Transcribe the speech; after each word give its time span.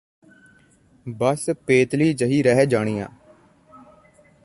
ਬੱਸ 1.05 1.49
ਪੇਤਲੀ 1.67 2.11
ਜਿਹੀ 2.13 2.41
ਰਹਿ 2.43 2.65
ਜਾਣੀ 2.65 2.99
ਆਂ 2.99 3.07